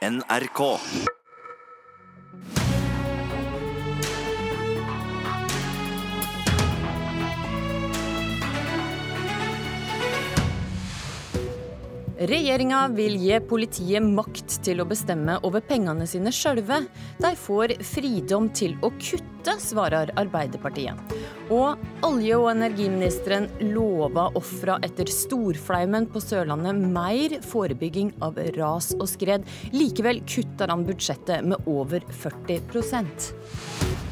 [0.00, 0.80] NRK.
[12.20, 16.82] Regjeringa vil gi politiet makt til å bestemme over pengene sine sjølve.
[17.16, 21.00] De får fridom til å kutte, svarer Arbeiderpartiet.
[21.48, 29.08] Og olje- og energiministeren lover ofra etter storflaumen på Sørlandet mer forebygging av ras og
[29.08, 29.48] skred.
[29.72, 34.09] Likevel kutter han budsjettet med over 40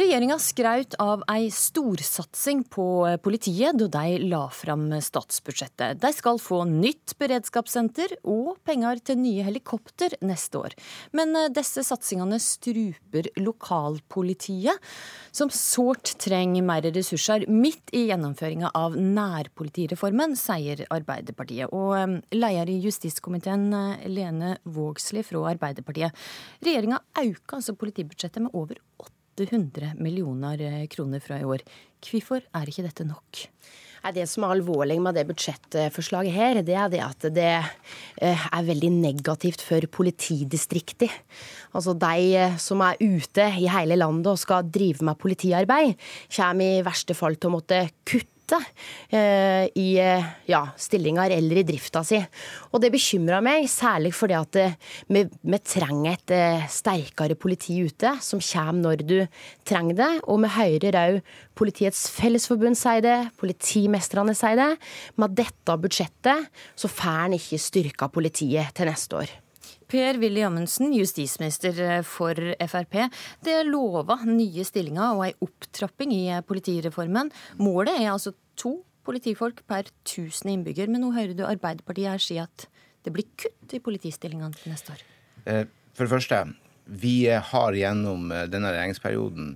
[0.00, 2.84] Regjeringa skraut av ei storsatsing på
[3.20, 5.98] politiet da de la fram statsbudsjettet.
[6.00, 10.78] De skal få nytt beredskapssenter og penger til nye helikopter neste år.
[11.12, 14.80] Men eh, disse satsingene struper lokalpolitiet,
[15.36, 21.76] som sårt trenger mer ressurser midt i gjennomføringa av nærpolitireformen, sier Arbeiderpartiet.
[21.76, 26.28] Og eh, leder i justiskomiteen, eh, Lene Vågslid fra Arbeiderpartiet.
[26.64, 31.64] Regjeringa øker altså politibudsjettet med over 80 800 millioner eh, kroner fra i år.
[32.04, 33.46] Hvorfor er ikke dette nok?
[34.00, 38.64] Det som er alvorlig med det budsjettforslaget her, det er det at det eh, er
[38.64, 41.12] veldig negativt for politidistriktet.
[41.76, 46.00] Altså de eh, som er ute i hele landet og skal drive med politiarbeid,
[46.32, 49.88] kommer i verste fall til å måtte kutte eh, i
[50.50, 52.18] ja, stillinger eller i drifta si.
[52.70, 54.78] Og det bekymrer meg, særlig fordi at eh,
[55.12, 59.18] vi, vi, trenger et eh, sterkere politi ute, som kommer når du
[59.68, 60.10] trenger det.
[60.26, 61.20] Og vi hører òg
[61.60, 64.70] Politiets Fellesforbund si det, politimestrene si det.
[65.20, 69.38] Med dette budsjettet så får en ikke styrka politiet til neste år.
[69.90, 73.08] Per-Willy Amundsen, justisminister for Frp.
[73.42, 77.32] Det lova nye stillinger og ei opptrapping i politireformen.
[77.58, 80.86] Målet er altså to politifolk per 1000 innbygger.
[80.90, 82.56] Men nå hører du Arbeiderpartiet her si at
[83.04, 85.00] det blir kutt i politistillingene til neste år.
[85.46, 85.64] Eh,
[85.96, 86.38] for det første,
[86.86, 89.46] vi har gjennom eh, denne regjeringsperioden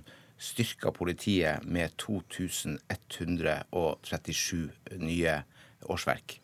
[0.41, 4.69] styrka politiet med 2137
[4.99, 5.43] nye
[5.91, 6.39] årsverk.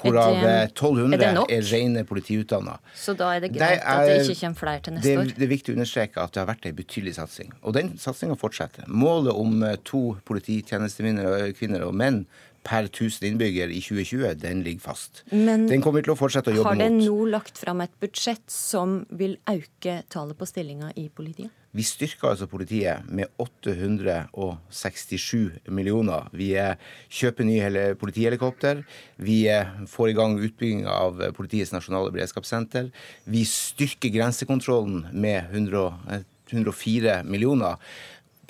[0.00, 2.76] Hvorav 1200 er, er rene politiutdanna.
[2.96, 5.16] Så da er det greit det er, at det ikke kommer flere til neste det,
[5.18, 5.32] år?
[5.36, 7.50] Det er viktig å understreke at det har vært en betydelig satsing.
[7.60, 8.86] Og den satsinga fortsetter.
[8.88, 12.22] Målet om eh, to polititjenestekvinner og menn
[12.66, 15.22] per 1000 innbygger i 2020, den ligger fast.
[15.32, 16.82] Men den kommer vi til å fortsette å jobbe mot.
[16.82, 21.52] Har det nå lagt fram et budsjett som vil øke tallet på stillinger i politiet?
[21.70, 26.26] Vi styrker altså politiet med 867 millioner.
[26.34, 26.74] Vi eh,
[27.06, 28.82] kjøper nye politihelikopter.
[29.22, 32.90] Vi eh, får i gang utbygging av politiets nasjonale beredskapssenter.
[33.30, 37.78] Vi styrker grensekontrollen med 104 millioner.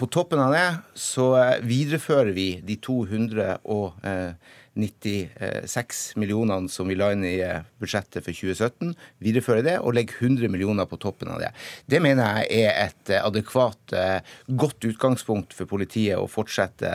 [0.01, 0.65] På toppen av det
[0.97, 4.01] så eh, viderefører vi de 200 og
[4.75, 8.93] 96 millionene som vi la inn i eh, budsjettet for 2017,
[9.23, 11.51] videreføre det og legge 100 millioner på toppen av det.
[11.91, 16.91] Det mener jeg er et eh, adekvat, eh, godt utgangspunkt for politiet å fortsette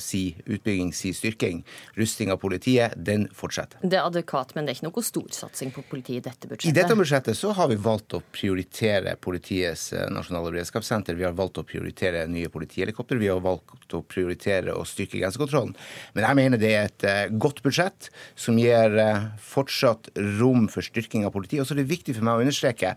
[0.00, 1.62] si utbygging, si styrking.
[1.98, 3.80] Rusting av politiet, den fortsetter.
[3.82, 6.70] Det er adekvat, men det er ikke noe storsatsing på politiet i dette budsjettet?
[6.70, 11.18] I dette budsjettet så har vi valgt å prioritere politiets nasjonale beredskapssenter.
[11.18, 13.20] Vi har valgt å prioritere nye politihelikopter.
[13.20, 15.76] Vi har valgt å prioritere å styrke grensekontrollen.
[16.16, 21.26] Men jeg mener det er et godt budsjett som gir eh, fortsatt rom for styrking
[21.26, 21.62] av politiet.
[21.62, 22.94] Og så er det viktig for meg å understreke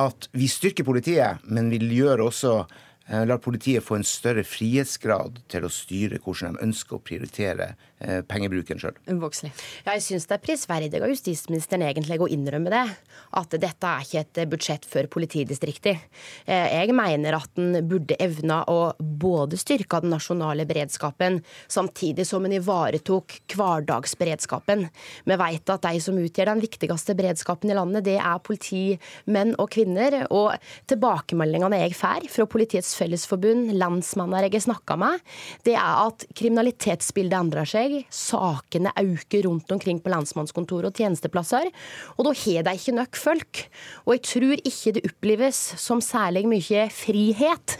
[0.00, 2.78] at vi styrker politiet, men vi gjør også eh,
[3.10, 8.22] lar politiet få en større frihetsgrad til å styre hvordan de ønsker å prioritere Eh,
[8.24, 8.94] pengebruken sjøl.
[9.84, 12.84] Jeg syns det er prisverdig av justisministeren egentlig å innrømme det.
[13.36, 16.06] At dette er ikke et budsjett for politidistriktet.
[16.48, 22.46] Eh, jeg mener at en burde evna å både styrke den nasjonale beredskapen, samtidig som
[22.48, 24.86] en ivaretok hverdagsberedskapen.
[25.28, 29.68] Vi vet at de som utgjør den viktigste beredskapen i landet, det er politimenn og
[29.68, 30.24] -kvinner.
[30.30, 30.56] Og
[30.88, 35.24] tilbakemeldingene jeg får fra Politiets Fellesforbund, landsmenner jeg har snakka med,
[35.66, 37.96] det er at kriminalitetsbildet endrer seg.
[38.12, 41.70] Sakene øker rundt omkring på lensmannskontor og tjenesteplasser.
[42.18, 43.62] Og da har de ikke nok folk.
[44.06, 47.76] Og jeg tror ikke det oppleves som særlig mye frihet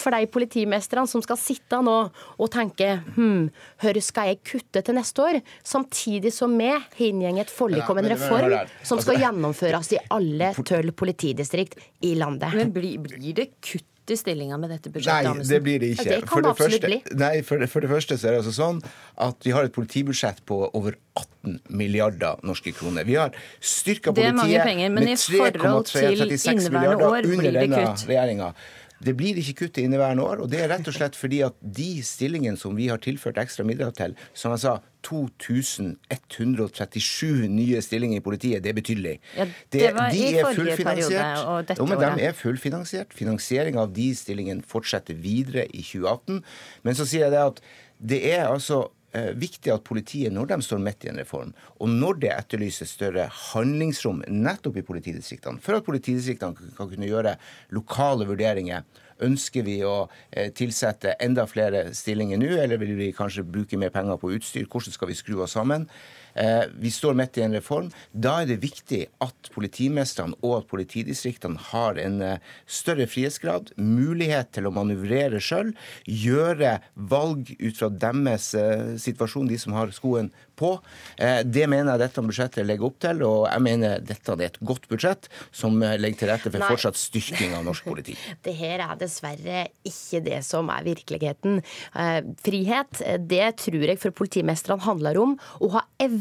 [0.00, 3.48] for de politimestrene som skal sitte nå og tenke hm,
[3.80, 5.40] hvor skal jeg kutte til neste år?
[5.66, 10.02] Samtidig som vi har inngått et forlik om en reform som skal altså- gjennomføres i
[10.10, 12.54] alle tolv politidistrikt i landet.
[12.54, 15.28] Men blir, blir det kutt i stillinga med dette budsjettet?
[15.40, 16.06] Nei, det blir det ikke.
[16.08, 16.90] Det for, det første.
[17.20, 18.82] Nei, for det, for det, første så er det altså sånn
[19.26, 23.06] at vi har et politibudsjett på over 18 milliarder norske kroner.
[23.08, 28.52] Vi har styrka politiet penger, med 3,36 milliarder under denne regjeringa.
[29.00, 31.54] Det blir ikke kutt i inneværende år, og det er rett og slett fordi at
[31.60, 38.20] de stillingene som vi har tilført ekstra midler til, som jeg sa, 2137 nye stillinger
[38.20, 39.20] i politiet, det er betydelig.
[39.38, 42.18] Ja, det var i forrige periode og dette jo, men året.
[42.20, 43.14] De er fullfinansiert.
[43.16, 46.44] Finansiering av de stillingene fortsetter videre i 2018.
[46.84, 47.56] Men så sier jeg det at
[48.00, 51.52] det er altså viktig at politiet, når de står midt i en reform,
[51.82, 57.34] og når det etterlyses større handlingsrom nettopp i politidistriktene, for at politidistriktene kan kunne gjøre
[57.74, 58.86] lokale vurderinger
[59.20, 63.92] Ønsker vi å eh, tilsette enda flere stillinger nå, eller vil vi kanskje bruke mer
[63.92, 64.68] penger på utstyr?
[64.70, 65.86] Hvordan skal vi skru oss sammen?
[66.34, 67.90] Eh, Vi står midt i en reform.
[68.12, 74.52] Da er det viktig at politimestrene og at politidistriktene har en eh, større frihetsgrad, mulighet
[74.56, 75.74] til å manøvrere sjøl,
[76.06, 80.30] gjøre valg ut fra deres eh, situasjon, de som har skoen
[80.60, 80.74] på.
[81.16, 84.84] Det mener jeg dette budsjettet legger opp til, og jeg mener dette er et godt
[84.90, 86.68] budsjett som legger til rette for Nei.
[86.68, 88.12] fortsatt styrking av norsk politi.
[88.44, 91.62] Det her er dessverre ikke det som er virkeligheten.
[92.44, 93.00] Frihet,
[93.30, 95.32] det tror jeg for politimestrene handler om
[95.64, 96.19] å ha evne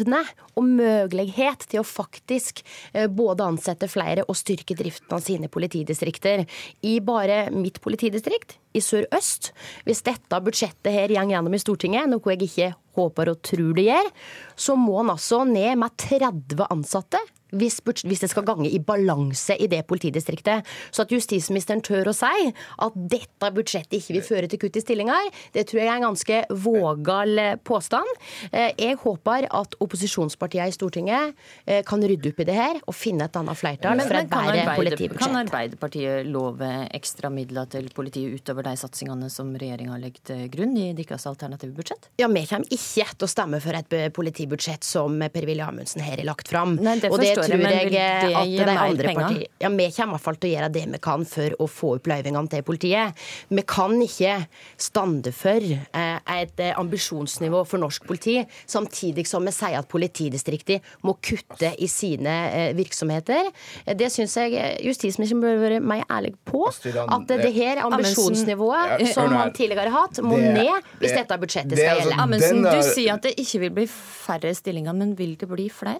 [0.55, 2.63] og mulighet til å faktisk
[2.93, 6.45] eh, både ansette flere og styrke driften av sine politidistrikter.
[6.85, 9.51] I bare mitt politidistrikt, i sør-øst,
[9.87, 12.69] hvis dette budsjettet her går gjennom i Stortinget, noe jeg ikke
[12.99, 14.11] håper og tror det gjør,
[14.59, 17.79] så må han altså ned med 30 ansatte hvis,
[18.21, 20.67] det skal gange i balanse i det politidistriktet.
[20.91, 24.83] Så at justisministeren tør å si at dette budsjettet ikke vil føre til kutt i
[24.83, 28.09] stillinger, det tror jeg er en ganske vågal eh, påstand.
[28.51, 31.33] Eh, Jeg håper at opposisjonspartiene i Stortinget
[31.65, 34.75] eh, kan rydde opp i det her og finne et annet flertall for et bedre
[34.77, 35.19] politibudsjett.
[35.23, 35.39] kan.
[35.39, 40.91] Arbeiderpartiet love ekstra midler til politiet utover de satsingene som regjeringa legger til grunn i
[40.97, 42.09] deres alternative budsjett?
[42.21, 46.27] Ja, Vi kommer ikke til å stemme for et politibudsjett som Per-Willy Amundsen her har
[46.27, 46.77] lagt fram.
[46.79, 49.23] Nei, det og det forstår jeg, men jeg vil det at gi mer andre penger?
[49.23, 51.67] partiene Ja, Vi kommer i hvert fall til å gjøre det vi kan for å
[51.69, 53.25] få opp løyvingene til politiet.
[53.49, 54.35] Vi kan ikke
[54.79, 58.37] stande for eh, et eh, ambisjonsnivå for norsk politi,
[58.69, 63.51] samtidig som vi sier at politidistriktene må kutte i sine eh, virksomheter.
[63.99, 66.65] Det syns jeg justisministeren bør være mer ærlig på.
[66.69, 71.95] At det her ambisjonsnivået som han tidligere har hatt, må ned hvis dette budsjettet skal
[71.95, 72.21] altså- gjelde.
[72.23, 75.99] Amundsen, du sier at det ikke vil bli færre stillinger, men vil det bli flere?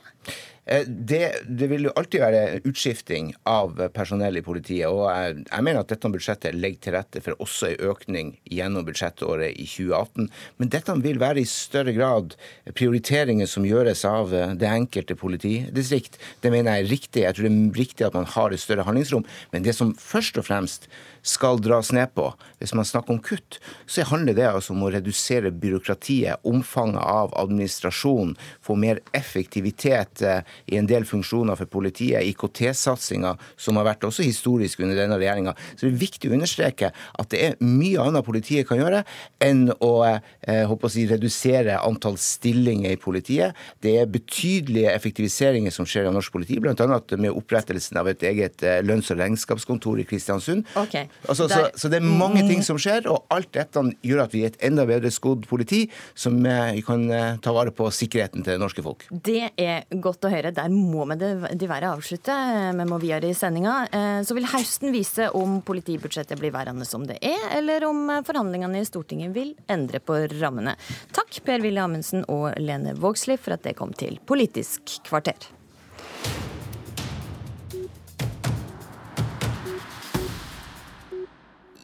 [0.69, 4.87] Eh, Det, det vil jo alltid være utskifting av personell i politiet.
[4.87, 8.85] og Jeg, jeg mener at dette budsjettet legger til rette for også en økning gjennom
[8.85, 10.29] budsjettåret i 2018.
[10.61, 12.35] Men dette vil være i større grad
[12.77, 16.19] prioriteringer som gjøres av eh, det enkelte politidistrikt.
[16.43, 17.25] Det mener jeg er riktig.
[17.25, 19.25] Jeg tror det er riktig at man har et større handlingsrom.
[19.53, 20.89] Men det som først og fremst
[21.25, 22.29] skal dras ned på,
[22.59, 27.33] hvis man snakker om kutt, så handler det altså om å redusere byråkratiet, omfanget av
[27.39, 34.05] administrasjon, få mer effektivitet eh, i en del funksjoner for politiet, IKT-satsinga, som har vært
[34.07, 35.53] også historisk under denne regjeringa.
[35.75, 39.03] Så det er viktig å understreke at det er mye annet politiet kan gjøre
[39.43, 43.57] enn å eh, å si, redusere antall stillinger i politiet.
[43.83, 46.75] Det er betydelige effektiviseringer som skjer av norsk politi, bl.a.
[47.19, 50.65] med opprettelsen av et eget eh, lønns- og regnskapskontor i Kristiansund.
[50.79, 51.07] Okay.
[51.27, 54.33] Altså, så, Der- så det er mange ting som skjer, og alt dette gjør at
[54.35, 55.85] vi er et enda bedre skodd politi,
[56.15, 57.07] som eh, vi kan
[57.43, 59.05] ta vare på sikkerheten til det norske folk.
[59.11, 60.48] Det er godt å høre.
[60.55, 62.35] Der må vi det- dessverre avslutte.
[62.77, 63.87] Vi må videre i sendinga.
[63.91, 68.21] Eh, Så vil høsten vise om politibudsjettet blir værende som det er, eller om eh,
[68.21, 70.75] forhandlingene i Stortinget vil endre på rammene.
[71.13, 75.35] Takk Per-Willy Amundsen og Lene Vågslid for at det kom til Politisk kvarter.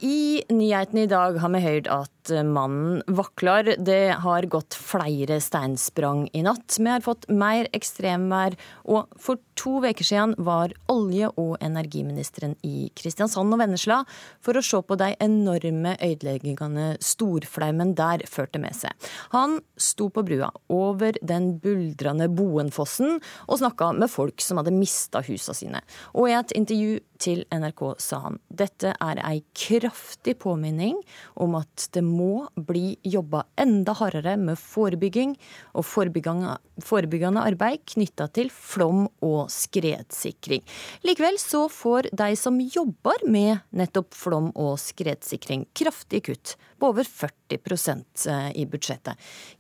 [0.02, 3.76] I nyhetene i dag har vi hørt at mannen vakler.
[3.78, 6.78] Det har gått flere steinsprang i natt.
[6.80, 8.56] Vi har fått mer ekstremvær,
[8.86, 14.02] og for to uker siden var olje- og energiministeren i Kristiansand og Vennesla
[14.44, 18.92] for å se på de enorme ødeleggingene storflaumen der førte med seg.
[19.34, 25.24] Han sto på brua over den buldrende Boenfossen og snakka med folk som hadde mista
[25.26, 25.82] husa sine.
[26.14, 30.98] Og i et intervju til NRK sa han dette er ei kraftig påminning
[31.42, 35.36] om at det må bli jobba enda hardere med forebygging
[35.76, 40.64] og forebyggende, forebyggende arbeid knytta til flom- og skredsikring.
[41.06, 47.08] Likevel så får de som jobber med nettopp flom- og skredsikring, kraftig kutt på over
[47.08, 49.16] 40% i budsjettet.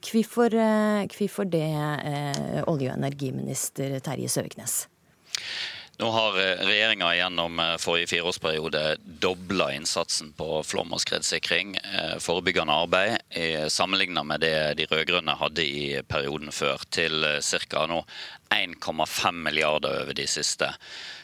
[0.05, 4.87] Hvorfor, eh, hvorfor det, eh, olje- og energiminister Terje Søviknes?
[5.97, 6.33] Nå har
[6.67, 13.15] regjeringa gjennom eh, forrige fireårsperiode dobla innsatsen på flom- og skredsikring, eh, forebyggende arbeid,
[13.71, 17.85] sammenligna med det de rød-grønne hadde i perioden før, til ca.
[17.87, 18.03] nå
[18.49, 20.73] 1,5 milliarder over de siste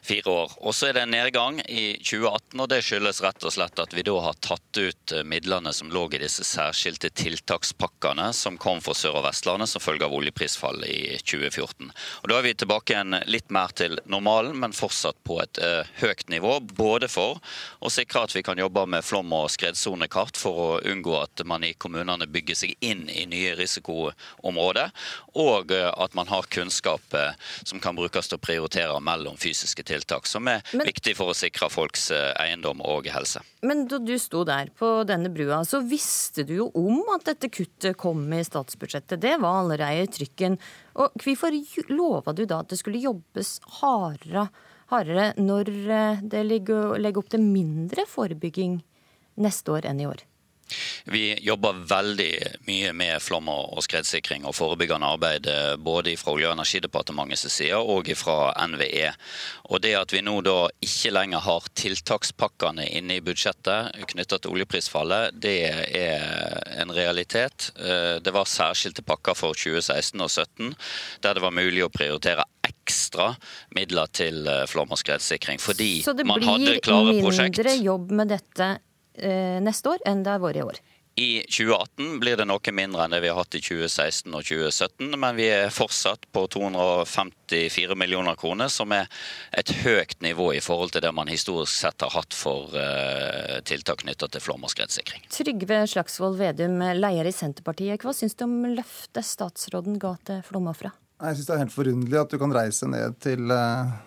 [0.02, 0.52] fire år.
[0.58, 3.94] Og så er det en nedgang i 2018, og det skyldes rett og slett at
[3.94, 8.82] vi da har tatt ut eh, midlene som lå i disse særskilte tiltakspakkene som kom
[8.82, 11.92] for Sør- og Vestlandet som følge av oljeprisfallet i 2014.
[12.24, 15.86] Og Da er vi tilbake igjen litt mer til normalen, men fortsatt på et uh,
[16.02, 16.58] høyt nivå.
[16.74, 17.38] Både for
[17.80, 21.66] å sikre at vi kan jobbe med flom- og skredsonekart for å unngå at man
[21.68, 24.90] i kommunene bygger seg inn i nye risikoområder,
[25.38, 27.14] og uh, at man har kunnskap
[27.64, 31.38] som kan brukes til å prioritere mellom fysiske tiltak som er men, viktig for å
[31.38, 33.44] sikre folks eh, eiendom og helse.
[33.66, 37.52] Men da du sto der på denne brua, så visste du jo om at dette
[37.54, 39.22] kuttet kom i statsbudsjettet.
[39.22, 40.58] Det var allerede i trykken.
[41.02, 41.56] Og hvorfor
[41.92, 44.48] lova du da at det skulle jobbes hardere,
[44.92, 48.82] hardere når eh, det legger opp til mindre forebygging
[49.42, 50.26] neste år enn i år?
[51.12, 52.32] Vi jobber veldig
[52.68, 57.78] mye med flom- og skredsikring og forebyggende arbeid eh, både fra Olje- og energidepartementets side
[57.78, 59.12] og fra NVE.
[59.72, 64.52] Og Det at vi nå da ikke lenger har tiltakspakkene inne i budsjettet knyttet til
[64.56, 65.58] oljeprisfallet, det
[65.98, 67.72] er en realitet.
[67.80, 70.76] Eh, det var særskilte pakker for 2016 og 2017
[71.22, 73.32] der det var mulig å prioritere ekstra
[73.76, 75.60] midler til eh, flom- og skredsikring.
[75.62, 75.92] Fordi
[76.26, 77.58] man hadde klare prosjekt.
[77.58, 78.72] Så det blir mindre jobb med dette
[79.16, 80.82] neste år enn det har vært i år.
[81.16, 85.18] I 2018 blir det noe mindre enn det vi har hatt i 2016 og 2017,
[85.20, 89.10] men vi er fortsatt på 254 millioner kroner, som er
[89.52, 94.06] et høyt nivå i forhold til det man historisk sett har hatt for uh, tiltak
[94.06, 95.26] knyttet til flom- og skredsikring.
[95.36, 98.00] Trygve Slagsvold Vedum, leder i Senterpartiet.
[98.00, 100.94] Hva syns du om løftet statsråden ga til flomofra?
[101.22, 104.00] Jeg syns det er helt forunderlig at du kan reise ned til uh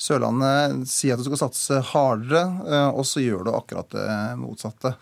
[0.00, 4.08] Sørlandet sier at du skal satse hardere, eh, og så gjør du akkurat det
[4.40, 4.94] motsatte.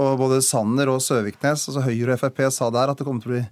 [0.00, 3.32] Og Både Sanner og Søviknes, altså Høyre og Frp, sa der at det kommer til
[3.32, 3.42] å bli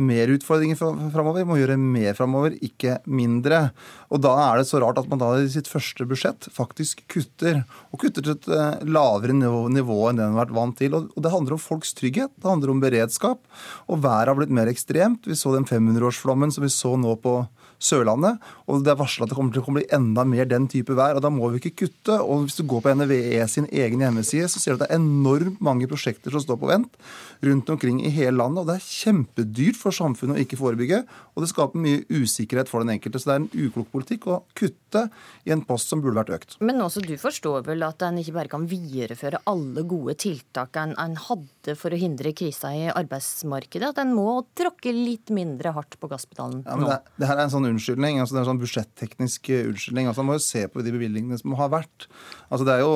[0.00, 1.44] mer utfordringer framover.
[1.44, 3.66] Må gjøre mer framover, ikke mindre.
[4.08, 7.62] Og Da er det så rart at man da i sitt første budsjett faktisk kutter.
[7.92, 10.96] Og kutter til et eh, lavere nivå, nivå enn det man har vært vant til.
[10.96, 13.44] Og Det handler om folks trygghet, det handler om beredskap.
[13.92, 15.28] Og været har blitt mer ekstremt.
[15.28, 17.42] Vi så den 500-årsflommen som vi så nå på
[17.80, 18.38] Sørlandet.
[18.68, 21.16] Og det er varsla at det kommer til å bli enda mer den type vær.
[21.16, 22.20] og Da må vi ikke kutte.
[22.20, 25.00] og Hvis du går på NVE sin egen hjemmeside, så ser du at det er
[25.00, 27.00] enormt mange prosjekter som står på vent
[27.42, 28.60] rundt omkring i hele landet.
[28.60, 32.84] og Det er kjempedyrt for samfunnet å ikke forebygge, og det skaper mye usikkerhet for
[32.84, 33.20] den enkelte.
[33.20, 35.06] Så det er en uklok politikk å kutte
[35.48, 36.58] i en post som burde vært økt.
[36.60, 40.94] Men også du forstår vel at en ikke bare kan videreføre alle gode tiltak en,
[41.00, 43.92] en hadde for å hindre krisa i arbeidsmarkedet?
[43.92, 46.88] At en må tråkke litt mindre hardt på gasspedalen ja, nå?
[46.88, 50.10] Det, det, her er en sånn unnskyldning, altså det er en sånn budsjetteknisk unnskyldning.
[50.10, 52.08] altså Man må jo se på de bevilgningene som har vært.
[52.48, 52.92] Altså Det er jo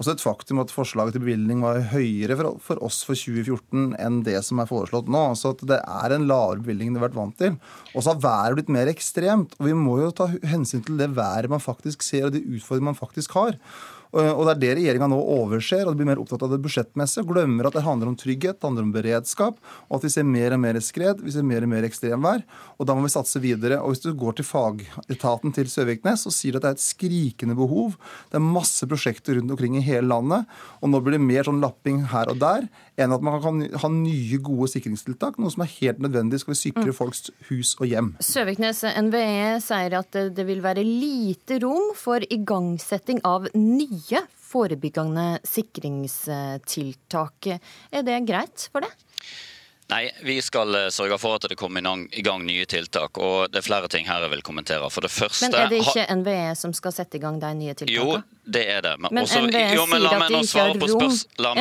[0.00, 4.20] også et faktum at forslaget til bevilgning var høyere for, for oss for 2014 enn
[4.26, 5.24] det som er foreslått nå.
[5.38, 7.56] Så det er en lavere bevilgning enn det har vært vant til.
[7.92, 9.56] Og så har været blitt mer ekstremt.
[9.60, 12.92] Og vi må jo ta hensyn til det været man faktisk ser, og de utfordringene
[12.92, 13.58] man faktisk har.
[14.12, 17.24] Og Det er det regjeringa nå overser, og blir mer opptatt av det budsjettmessige.
[17.24, 19.56] Glemmer at det handler om trygghet, det handler om beredskap,
[19.88, 22.44] og at vi ser mer og mer skred, vi ser mer og mer ekstremvær.
[22.76, 23.80] Og da må vi satse videre.
[23.80, 26.84] Og Hvis du går til fagetaten til Søviknes, så sier de at det er et
[26.84, 27.96] skrikende behov.
[28.28, 30.44] Det er masse prosjekter rundt omkring i hele landet.
[30.82, 32.68] Og nå blir det mer sånn lapping her og der
[33.00, 35.38] enn at man kan ha nye, gode sikringstiltak.
[35.40, 36.96] Noe som er helt nødvendig skal vi sikre mm.
[36.96, 38.12] folks hus og hjem.
[38.20, 45.38] Søviknes, NVE sier at det vil være lite rom for igangsetting av nye nye forebyggende
[45.48, 47.46] sikringstiltak.
[47.90, 48.92] Er det greit for det?
[49.92, 53.18] Nei, vi skal eh, sørge for at det kommer i gang nye tiltak.
[53.18, 54.88] og Det er flere ting her jeg vil kommentere.
[54.90, 55.50] For det første...
[55.50, 58.22] Men er det ikke NVE som skal sette i gang de nye tiltakene?
[58.22, 58.96] Jo, det er det.
[58.98, 61.12] Men, men også, NVE jo, men sier at de ikke har rom.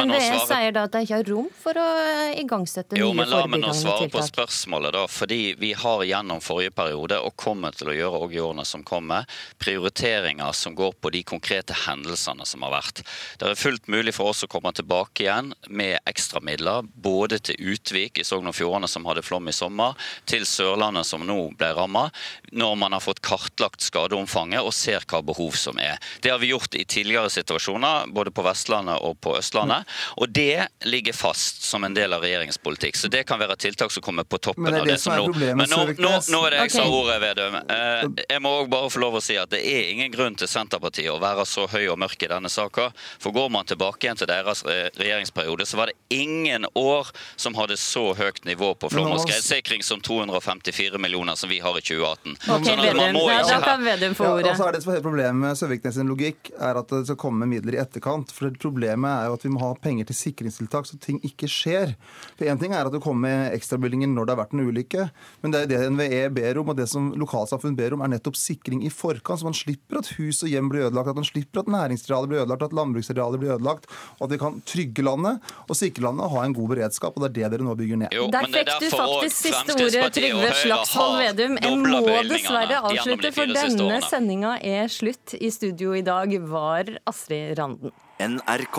[0.09, 3.21] NVE sier da at de ikke har rom for å eh, igangsette jo, nye forebyggende
[3.21, 3.21] tiltak.
[3.21, 5.03] Jo, men La meg nå svare på spørsmålet, da.
[5.11, 8.85] Fordi vi har gjennom forrige periode, og kommer til å gjøre òg i årene som
[8.87, 9.29] kommer,
[9.61, 13.03] prioriteringer som går på de konkrete hendelsene som har vært.
[13.37, 17.61] Det er fullt mulig for oss å komme tilbake igjen med ekstra midler, både til
[17.75, 19.93] Utvik i Sogn og Fjordane som hadde flom i sommer,
[20.25, 22.07] til Sørlandet som nå ble ramma,
[22.49, 26.01] når man har fått kartlagt skadeomfanget og ser hva behov som er.
[26.25, 29.83] Det har vi gjort gjort i tidligere situasjoner, både på Vestlandet og på Østlandet.
[30.17, 32.95] Og det ligger fast som en del av regjeringens politikk.
[32.95, 35.69] Så det kan være tiltak som kommer på toppen av det, det som nå Men
[35.69, 36.77] nå, nå, nå, er det jeg okay.
[36.77, 37.55] sa ordet, Vedum.
[37.55, 40.47] Eh, jeg må òg bare få lov å si at det er ingen grunn til
[40.47, 42.91] Senterpartiet å være så høy og mørk i denne saka.
[43.19, 47.77] For går man tilbake igjen til deres regjeringsperiode, så var det ingen år som hadde
[47.77, 52.37] så høyt nivå på flom- og skredsikring som 254 millioner som vi har i 2018.
[52.61, 54.45] Okay, Vedum, ja, da kan Vedum få ordet.
[54.45, 57.19] Ja, altså er det som er Problemet med Søviknes sin logikk er at det skal
[57.19, 58.31] komme midler i etterkant.
[58.35, 61.95] For Problemet er jo at vi må ha penger til sikringstiltak så ting ikke skjer.
[62.37, 65.07] For Én ting er at det kommer ekstrabevilgninger når det har vært en ulykke,
[65.41, 68.37] men det er det NVE ber om, og det som lokalsamfunn ber om, er nettopp
[68.39, 69.41] sikring i forkant.
[69.41, 72.43] Så man slipper at hus og hjem blir ødelagt, at man slipper at næringsarealer blir
[72.43, 73.89] ødelagt, at landbruksarealer blir ødelagt,
[74.19, 77.15] og at vi kan trygge landet og sikre landet og ha en god beredskap.
[77.15, 78.15] og Det er det dere nå bygger ned.
[78.15, 81.57] Jo, Der er fikk du faktisk siste ordet, Trygve Slagsvold Vedum.
[81.61, 85.35] Jeg må dessverre avslutte, for denne sendinga er slutt.
[85.41, 87.91] I studio i dag var Astrid Randen.
[88.19, 88.77] NRK.